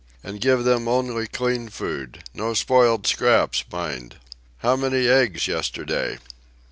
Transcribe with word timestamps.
And 0.23 0.41
give 0.41 0.63
them 0.63 0.87
only 0.87 1.27
clean 1.27 1.69
food—no 1.69 2.55
spoiled 2.55 3.05
scraps, 3.05 3.63
mind. 3.71 4.15
How 4.57 4.75
many 4.75 5.07
eggs 5.07 5.47
yesterday?" 5.47 6.17